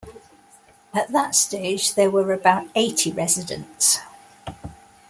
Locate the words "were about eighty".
2.09-3.11